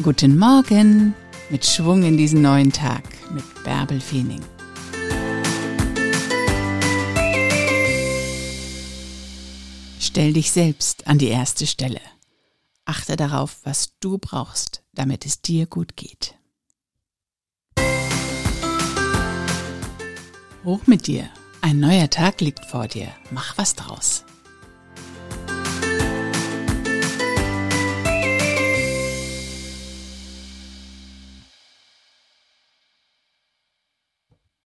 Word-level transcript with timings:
Guten 0.00 0.38
Morgen 0.38 1.14
mit 1.50 1.66
Schwung 1.66 2.02
in 2.02 2.16
diesen 2.16 2.40
neuen 2.40 2.72
Tag 2.72 3.02
mit 3.30 3.44
Bärbel 3.62 4.00
Feening. 4.00 4.40
Stell 10.00 10.32
dich 10.32 10.50
selbst 10.50 11.06
an 11.06 11.18
die 11.18 11.28
erste 11.28 11.66
Stelle. 11.66 12.00
Achte 12.86 13.16
darauf, 13.16 13.58
was 13.64 13.98
du 14.00 14.16
brauchst, 14.16 14.82
damit 14.94 15.26
es 15.26 15.42
dir 15.42 15.66
gut 15.66 15.94
geht. 15.94 16.36
Hoch 20.64 20.86
mit 20.86 21.06
dir. 21.06 21.28
Ein 21.60 21.80
neuer 21.80 22.08
Tag 22.08 22.40
liegt 22.40 22.64
vor 22.64 22.88
dir. 22.88 23.08
Mach 23.30 23.58
was 23.58 23.74
draus. 23.74 24.24